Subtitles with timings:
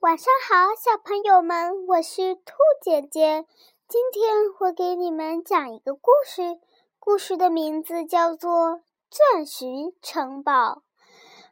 [0.00, 3.44] 晚上好，小朋友们，我是兔姐姐。
[3.86, 6.58] 今天我给你们讲一个故事，
[6.98, 8.50] 故事的名字叫做
[9.10, 9.66] 《钻石
[10.00, 10.52] 城堡》。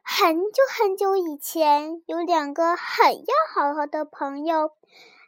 [0.01, 4.71] 很久很久以前，有两个很要好好的朋友，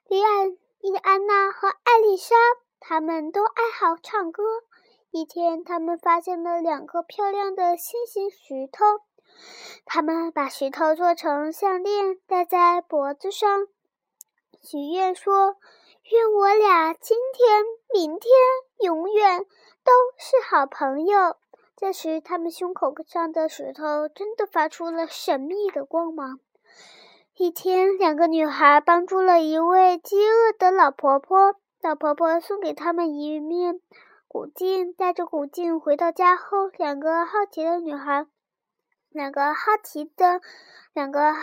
[0.07, 2.35] 莉安、莉安娜和艾丽莎，
[2.79, 4.43] 他们都爱好唱歌。
[5.11, 8.83] 一天，他们发现了两颗漂亮的星星石头。
[9.85, 13.67] 他们把石头做成项链，戴在脖子上，
[14.61, 15.57] 许愿说
[16.11, 17.63] ：“愿我俩今天、
[17.93, 18.31] 明天、
[18.79, 19.39] 永远
[19.83, 21.35] 都是好朋友。”
[21.75, 26.39] 这时，他们胸口上的石头真的发出了神秘的光芒。
[27.35, 33.81] 一天，两个女孩帮助了一位饥饿的老婆婆，老婆婆送给他们一面
[34.27, 38.27] 古镜，带着古镜回到家后，两个好奇的女孩。
[39.11, 40.39] 两个好奇的
[40.93, 41.41] 两个好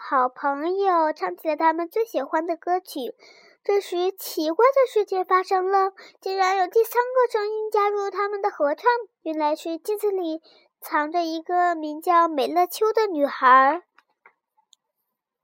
[0.00, 3.14] 好朋友唱起了他们最喜欢的歌曲。
[3.62, 8.90] 这时，奇怪的事情发生了，竟然有第三个声音加入他们的合唱。
[9.20, 10.40] 原来是镜子里
[10.80, 13.82] 藏着一个名叫美乐秋的女孩，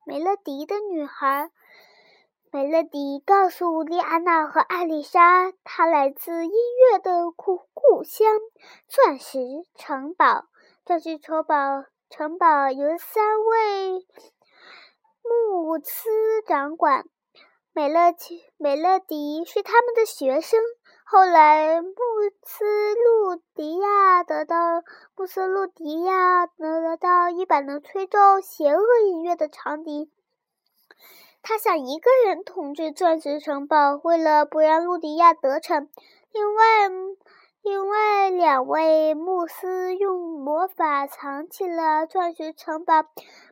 [0.07, 1.51] 美乐迪的女孩。
[2.51, 6.53] 美乐迪告诉莉安娜和艾丽莎，她来自音
[6.91, 8.27] 乐的故故乡——
[8.89, 9.39] 钻石
[9.77, 10.47] 城堡。
[10.89, 14.07] 钻石城堡城堡由三位
[15.23, 16.09] 牧师
[16.47, 17.05] 掌管。
[17.75, 20.59] 美乐奇美乐迪是他们的学生。
[21.05, 21.93] 后来，穆
[22.43, 24.57] 斯路迪亚得到
[25.15, 30.11] 穆斯路迪亚得到一把能吹奏邪恶音乐的长笛。
[31.43, 35.91] 他想一个人统治钻石城堡，为了不让路迪亚得逞，
[36.33, 36.89] 另外。
[37.69, 43.05] 另外两位牧师用魔法藏起了钻石城堡。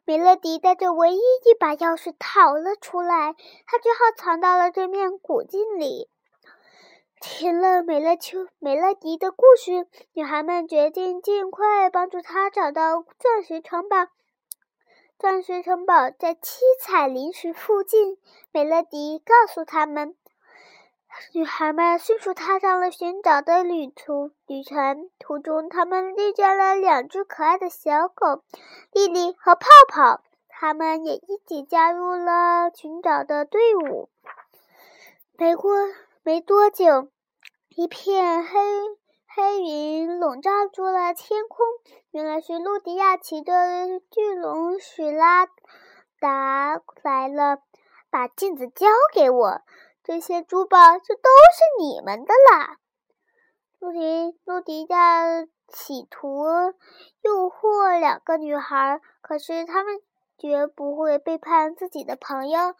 [0.06, 3.34] 美乐迪带着唯一一把钥匙逃了出来，
[3.66, 6.08] 他只好藏到了这面古镜里。
[7.20, 14.06] 听了美乐秋、美乐迪的故事，女孩们决定尽快帮助她找到钻石城堡。
[15.18, 18.16] 钻石城堡在七彩灵石附近。
[18.50, 20.16] 美乐迪告诉他们。
[21.32, 25.10] 女孩们迅速踏上了寻找的旅途旅程。
[25.18, 28.42] 途中，他们遇见了两只可爱的小狗，
[28.92, 30.22] 莉莉和泡泡。
[30.48, 34.08] 他们也一起加入了寻找的队伍。
[35.36, 35.72] 没过
[36.22, 37.10] 没多久，
[37.68, 38.58] 一片黑
[39.26, 41.66] 黑云笼罩住了天空。
[42.10, 43.52] 原来是路迪亚骑着
[44.10, 45.46] 巨龙史拉
[46.18, 47.58] 达来了，
[48.10, 49.60] 把镜子交给我。
[50.06, 52.78] 这些珠宝就都是你们的啦！
[53.80, 56.44] 陆迪陆迪亚企图
[57.22, 60.00] 诱惑两个女孩，可是他们
[60.38, 62.76] 绝不会背叛自己的朋友。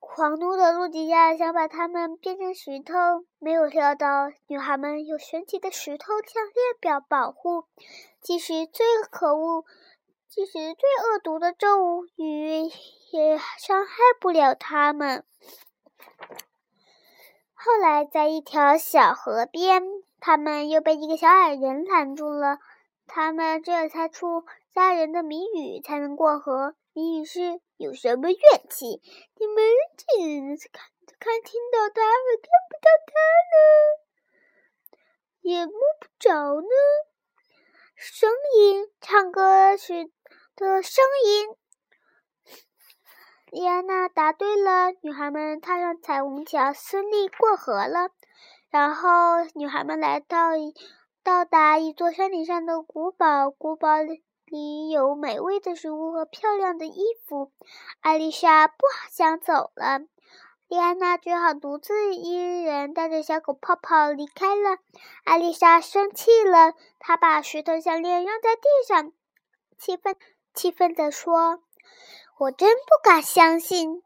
[0.00, 7.66] 狂怒的陆迪亚想把他们变成石头，没有料到女孩们有神奇的石头项链表保护，
[8.20, 9.64] 即使最可恶、
[10.28, 12.68] 即使最恶毒的咒语
[13.12, 15.24] 也伤害不了他们。
[17.54, 19.82] 后来，在一条小河边，
[20.18, 22.58] 他们又被一个小矮人拦住了。
[23.06, 24.44] 他们只有猜出
[24.74, 26.74] 家人的谜语才能过河。
[26.92, 28.38] 谜语是：有什么怨
[28.68, 29.00] 气？
[29.36, 29.64] 你们
[30.58, 30.84] 只看
[31.18, 32.00] 看听到它，
[32.42, 33.12] 看不到它
[33.52, 33.56] 呢，
[35.40, 36.68] 也摸不着呢。
[37.94, 40.10] 声音，唱歌时
[40.56, 41.61] 的声音。
[43.52, 48.08] 莉安娜答对了，女孩们踏上彩虹桥，顺利过河了。
[48.70, 49.10] 然后，
[49.54, 50.52] 女孩们来到
[51.22, 53.98] 到达一座山顶上的古堡，古堡
[54.46, 57.52] 里有美味的食物和漂亮的衣服。
[58.00, 58.74] 艾丽莎不
[59.10, 60.00] 想走了，
[60.66, 64.78] 莉安娜只好独自一人带着小狗泡泡离开了。
[65.24, 69.12] 艾丽莎生气了，她把石头项链扔在地上，
[69.76, 70.16] 气愤
[70.54, 71.62] 气愤地说。
[72.42, 74.02] 我真不敢相信，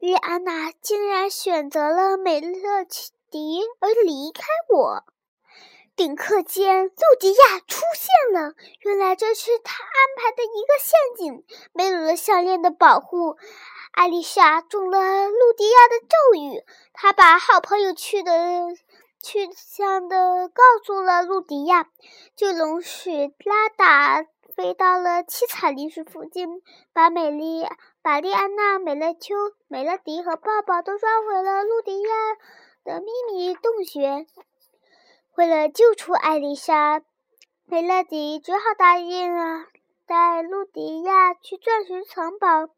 [0.00, 2.84] 莉安娜竟然选择了美乐
[3.30, 4.42] 迪而离开
[4.74, 5.04] 我。
[5.96, 8.54] 顷刻间，露迪亚出现了。
[8.80, 11.44] 原来这是他安排的一个陷阱。
[11.72, 13.36] 没有了项链的保护，
[13.92, 16.64] 艾丽莎中了露迪亚的咒语。
[16.92, 18.32] 她把好朋友去的
[19.22, 21.88] 去向的告诉了露迪亚。
[22.34, 24.26] 巨龙史拉达。
[24.54, 26.62] 飞到了七彩灵石附近，
[26.92, 27.66] 把美丽、
[28.02, 29.34] 把莉安娜、美乐秋、
[29.68, 32.08] 美乐迪和抱抱都抓回了路迪亚
[32.84, 34.26] 的秘密洞穴。
[35.36, 37.02] 为了救出艾丽莎，
[37.64, 39.66] 美乐迪只好答应了
[40.06, 42.68] 带路迪亚去钻石城堡。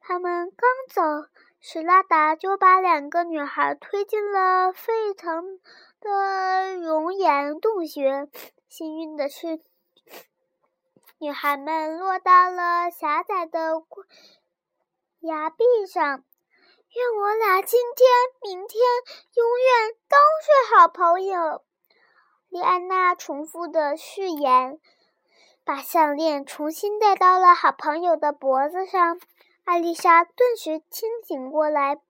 [0.00, 1.28] 他们刚走，
[1.60, 5.60] 史拉达就把两个女孩推进了沸腾
[6.00, 8.28] 的熔岩洞穴。
[8.72, 9.60] 幸运的是，
[11.18, 13.84] 女孩们落到了狭窄的
[15.20, 16.24] 崖壁上。
[16.94, 18.08] 愿我俩今天、
[18.40, 18.80] 明天
[19.34, 21.62] 永远都是好朋友。
[22.48, 24.80] 莉安娜重复的誓言，
[25.64, 29.20] 把项链重新戴到了好朋友的脖子上。
[29.64, 32.00] 艾丽莎顿时清醒过来。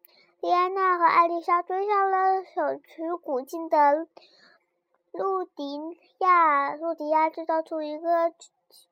[0.40, 4.06] 莉安娜和艾丽莎追上了手持古镜的
[5.12, 5.78] 露迪
[6.18, 6.74] 亚。
[6.74, 8.32] 露迪亚制造出一个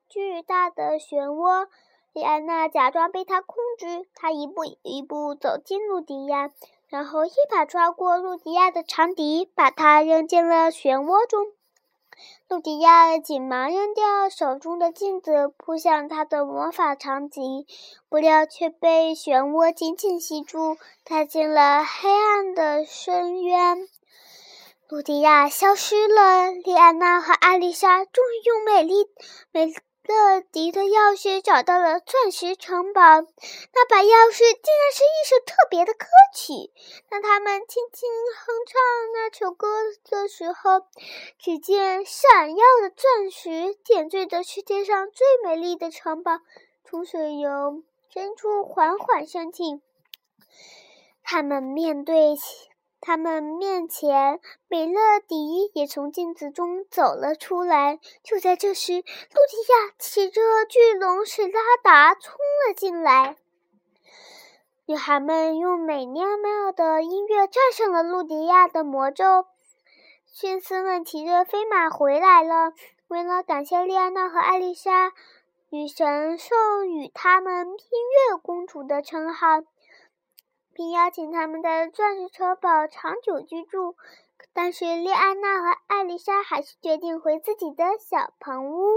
[0.07, 1.67] 巨大的漩涡。
[2.13, 6.51] 莉安娜假装被他控制，她一步一步走进露迪亚，
[6.87, 11.47] 然后一把抓过露迪亚的长笛，把它扔进了漩涡中。
[12.49, 17.65] 露迪亚紧忙扔掉手中的镜子，扑向他的魔法长笛，
[18.09, 23.87] 不料却被漩涡紧紧吸住，踏进了黑暗的深渊。
[24.91, 29.07] 陆迪亚消失了，莉安娜和艾丽莎终于用美丽
[29.53, 29.73] 美。
[30.03, 36.05] 乐迪的钥匙找到了钻石城堡，那把钥匙竟然是一首特别的歌
[36.35, 36.53] 曲。
[37.09, 38.81] 当他们轻轻哼唱
[39.13, 39.67] 那首歌
[40.09, 40.81] 的时候，
[41.39, 46.41] 只见闪耀的钻石点缀着世界上最美丽的城堡，
[46.83, 49.79] 从水流深处缓缓升起。
[51.23, 52.35] 他们面对。
[53.01, 57.99] 他们面前，美乐迪也从镜子中走了出来。
[58.23, 60.39] 就在这时，露迪亚骑着
[60.69, 62.35] 巨龙史拉达冲
[62.67, 63.35] 了进来。
[64.85, 69.45] 女孩们用美妙妙的音乐战胜了露迪亚的魔咒。
[70.25, 72.73] 驯狮们骑着飞马回来了。
[73.07, 75.11] 为了感谢莉安娜和艾丽莎，
[75.69, 77.73] 女神授予他们音
[78.29, 79.61] 乐公主的称号。
[80.73, 83.95] 并邀请他们在钻石城堡长久居住，
[84.53, 88.87] 但是莉安娜和艾丽莎还是决定回自己的小棚屋。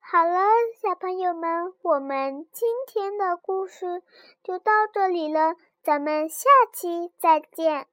[0.00, 0.40] 好了，
[0.82, 4.02] 小朋友们，我们今天的故事
[4.42, 7.86] 就到这里了，咱们下期再见。